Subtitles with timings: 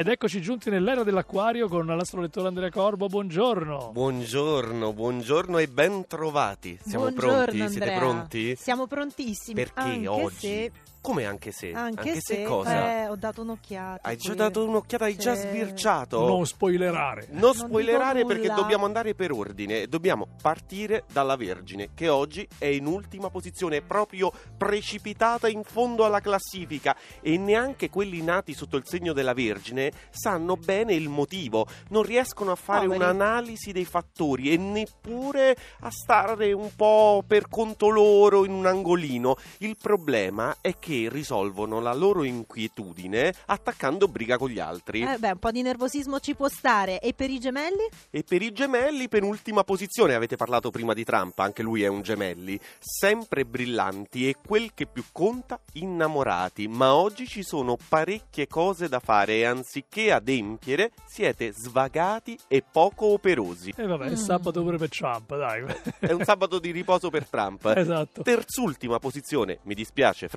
[0.00, 3.90] Ed eccoci giunti nell'era dell'acquario con l'astrolettore Andrea Corbo, buongiorno.
[3.92, 6.78] Buongiorno, buongiorno e ben trovati.
[6.82, 7.56] Siamo Buongiorno, pronti?
[7.68, 7.98] Siete Andrea.
[7.98, 8.56] pronti?
[8.56, 9.54] Siamo prontissimi.
[9.56, 10.36] Perché anche oggi?
[10.38, 11.72] Se, Come anche se?
[11.72, 13.04] anche, se, se, cosa?
[13.04, 14.06] eh, ho dato un'occhiata.
[14.06, 15.48] hai già dato un'occhiata, hai già Sì.
[15.48, 16.26] sbirciato?
[16.26, 17.26] Non spoilerare.
[17.30, 18.54] Non Non spoilerare perché nulla.
[18.60, 19.86] dobbiamo andare per ordine.
[19.86, 26.04] Dobbiamo partire dalla Vergine, che oggi è in ultima posizione, è proprio precipitata in fondo
[26.04, 26.94] alla classifica.
[27.22, 31.66] E neanche quelli nati sotto il segno della Vergine sanno bene il motivo.
[31.88, 33.00] Non riescono a fare Poveri.
[33.02, 39.36] un'analisi dei fattori e neppure a stare un po' per conto loro in un angolino.
[39.58, 45.02] Il problema è che risolvono la loro inquietudine attaccando briga con gli altri.
[45.02, 47.00] Eh beh, un po' di nervosismo ci può stare.
[47.00, 47.88] E per i gemelli?
[48.10, 52.02] E per i gemelli, penultima posizione, avete parlato prima di Trump, anche lui è un
[52.02, 58.88] gemelli, sempre brillanti e quel che più conta, innamorati, ma oggi ci sono parecchie cose
[58.88, 63.72] da fare e anziché adempiere siete svagati e poco operosi.
[63.76, 64.14] E vabbè, è Mm.
[64.14, 65.64] sabato pure per Trump, dai.
[65.98, 67.64] È un sabato di riposo per Trump.
[67.76, 68.22] esatto.
[68.22, 70.28] Terzultima posizione, mi dispiace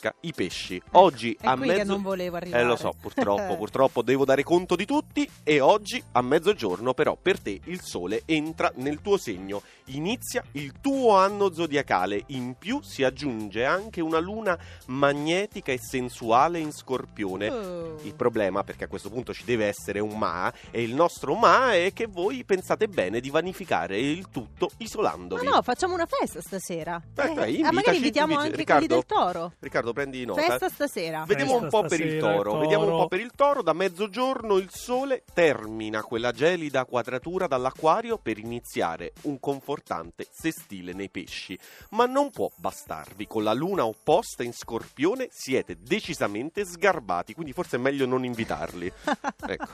[0.00, 0.82] Francesca, i pesci.
[0.92, 1.78] Oggi È a qui mezzo...
[1.78, 2.62] che non volevo arrivare.
[2.62, 7.16] Eh lo so, purtroppo, purtroppo devo dare conto di tutti e oggi a mezzogiorno però
[7.20, 12.80] per te il sole entra nel tuo segno, inizia il tuo anno zodiacale, in più
[12.82, 17.48] si aggiunge anche una luna magnetica e sensuale in scorpione.
[17.50, 17.96] Oh.
[18.02, 21.74] Il problema, perché a questo punto ci deve essere un ma, e il nostro ma
[21.74, 25.46] è che voi pensate bene di vanificare il tutto Ma isolandovi.
[25.46, 26.96] no, facciamo una festa stasera.
[26.96, 28.86] Aspetta, Eh, ah, invitaci, magari invitiamo inviti- anche Riccardo?
[28.86, 29.52] quelli del toro.
[29.58, 30.42] Riccardo, prendi nota.
[30.42, 31.24] Festa stasera.
[31.26, 32.50] Vediamo un Festa po' per il stasera, toro.
[32.50, 32.60] toro.
[32.60, 33.62] Vediamo un po' per il toro.
[33.62, 41.08] Da mezzogiorno il sole termina quella gelida quadratura dall'acquario per iniziare un confortante sestile nei
[41.10, 41.58] pesci.
[41.90, 43.26] Ma non può bastarvi.
[43.26, 47.34] Con la luna opposta in scorpione siete decisamente sgarbati.
[47.34, 48.90] Quindi forse è meglio non invitarli.
[49.46, 49.68] ecco.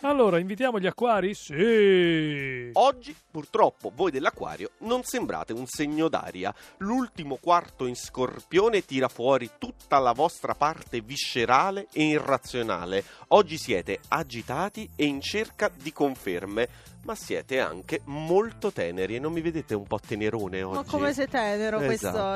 [0.00, 1.34] Allora, invitiamo gli acquari?
[1.34, 2.70] Sì.
[2.72, 6.54] Oggi, purtroppo, voi dell'acquario non sembrate un segno d'aria.
[6.78, 13.04] L'ultimo quarto in scorpione tira fuori tutta la vostra parte viscerale e irrazionale.
[13.28, 16.68] Oggi siete agitati e in cerca di conferme,
[17.04, 20.76] ma siete anche molto teneri e non mi vedete un po' tenerone oggi?
[20.76, 21.86] Ma come sei tenero Esatto.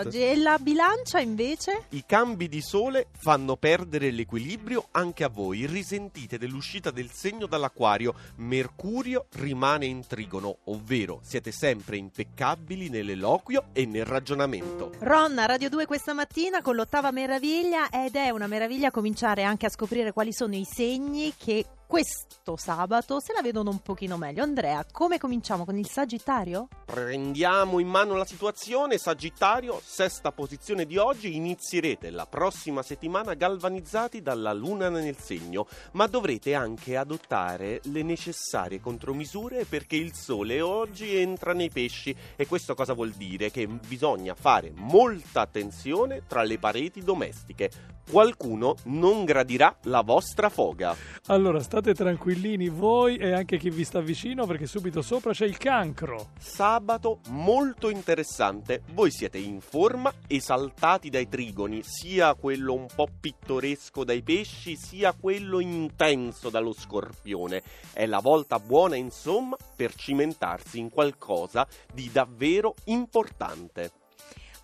[0.04, 0.22] quest'oggi.
[0.24, 1.84] E la bilancia invece?
[1.90, 5.66] I cambi di sole fanno perdere l'equilibrio anche a voi.
[5.66, 8.14] Risentite dell'uscita del segno dall'acquario.
[8.36, 14.92] Mercurio rimane in trigono, ovvero siete sempre impeccabili nell'eloquio e nel ragionamento.
[15.00, 19.64] Ron a Radio 2 questa mattina con l'ottava meraviglia ed è una meraviglia cominciare anche
[19.64, 24.42] a scoprire quali sono i segni che questo sabato se la vedono un pochino meglio.
[24.42, 26.68] Andrea, come cominciamo con il Sagittario?
[26.84, 34.20] Prendiamo in mano la situazione, Sagittario, sesta posizione di oggi, inizierete la prossima settimana galvanizzati
[34.20, 41.16] dalla luna nel segno, ma dovrete anche adottare le necessarie contromisure perché il sole oggi
[41.16, 43.50] entra nei pesci e questo cosa vuol dire?
[43.50, 47.94] Che bisogna fare molta attenzione tra le pareti domestiche.
[48.08, 50.94] Qualcuno non gradirà la vostra foga.
[51.26, 55.58] Allora, state tranquillini voi e anche chi vi sta vicino perché subito sopra c'è il
[55.58, 56.30] cancro.
[56.38, 58.80] Sabato molto interessante.
[58.94, 65.12] Voi siete in forma, esaltati dai trigoni, sia quello un po' pittoresco dai pesci, sia
[65.12, 67.62] quello intenso dallo scorpione.
[67.92, 73.90] È la volta buona, insomma, per cimentarsi in qualcosa di davvero importante.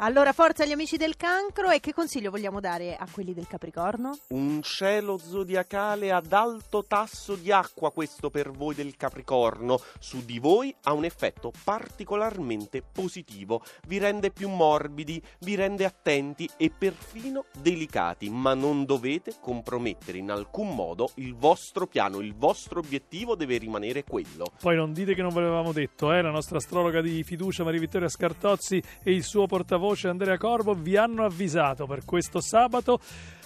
[0.05, 4.19] Allora, forza agli amici del cancro e che consiglio vogliamo dare a quelli del Capricorno?
[4.31, 9.81] Un cielo zodiacale ad alto tasso di acqua questo per voi del Capricorno.
[10.01, 13.63] Su di voi ha un effetto particolarmente positivo.
[13.87, 20.33] Vi rende più morbidi, vi rende attenti e perfino delicati, ma non dovete compromettere in
[20.33, 24.47] alcun modo il vostro piano, il vostro obiettivo deve rimanere quello.
[24.61, 26.21] Poi non dite che non ve l'avevamo detto, eh?
[26.23, 30.97] La nostra astrologa di fiducia Maria Vittoria Scartozzi e il suo portavoce Andrea Corbo vi
[30.97, 33.01] hanno avvisato per questo sabato.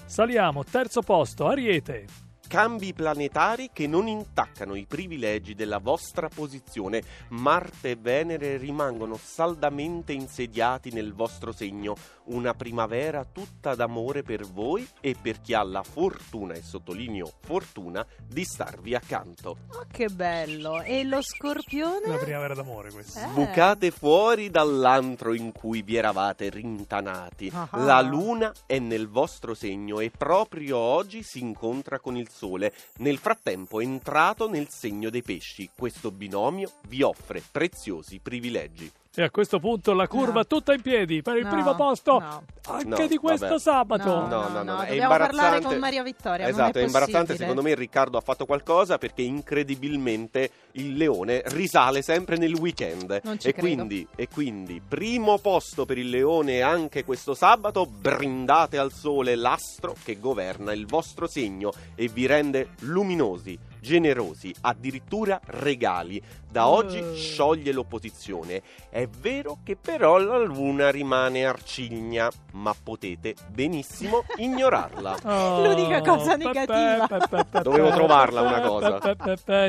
[0.05, 2.07] Saliamo, terzo posto, Ariete.
[2.49, 7.03] Cambi planetari che non intaccano i privilegi della vostra posizione.
[7.31, 11.97] Marte e Venere rimangono saldamente insediati nel vostro segno.
[12.27, 18.05] Una primavera tutta d'amore per voi e per chi ha la fortuna, e sottolineo fortuna,
[18.27, 19.59] di starvi accanto.
[19.73, 20.83] Oh, che bello!
[20.83, 22.07] E lo Scorpione?
[22.07, 23.29] La primavera d'amore questa.
[23.29, 23.33] Eh.
[23.33, 27.51] Bucate fuori dall'antro in cui vi eravate rintanati.
[27.53, 27.69] Ah.
[27.73, 32.73] La luna è nel vostro segno e proprio oggi si incontra con il sole.
[32.99, 35.71] Nel frattempo è entrato nel segno dei pesci.
[35.75, 38.91] Questo binomio vi offre preziosi privilegi.
[39.19, 40.47] E a questo punto la curva No.
[40.47, 42.43] tutta in piedi per il No, primo posto no.
[42.69, 43.59] anche No, di questo vabbè.
[43.61, 44.05] sabato.
[44.05, 45.67] No, No, no, no, no, è dobbiamo parlare imbarazzante.
[45.67, 46.45] con Maria Vittoria.
[46.45, 47.37] non Esatto, è è imbarazzante.
[47.37, 53.21] Secondo me Riccardo ha fatto qualcosa perché incredibilmente il leone risale sempre nel weekend.
[53.25, 53.67] Non ci e, credo.
[53.69, 57.87] quindi, e quindi, primo posto per il leone anche questo sabato.
[57.87, 65.41] Brindate al sole l'astro che governa il vostro segno e vi rende luminosi, generosi, addirittura
[65.47, 66.21] regali.
[66.51, 67.15] Da oggi Eh.
[67.15, 68.63] scioglie l'opposizione.
[68.89, 75.17] È vero che però la luna rimane arcigna, ma potete benissimo ignorarla.
[75.25, 77.07] Oh, L'unica cosa negativa.
[77.07, 78.99] pe- pe- pe- Dovevo trovarla una cosa.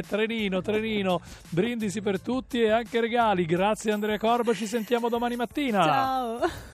[0.07, 3.45] Trenino, trenino, brindisi per tutti e anche regali.
[3.45, 5.83] Grazie Andrea Corbo, ci sentiamo domani mattina.
[5.83, 6.39] Ciao.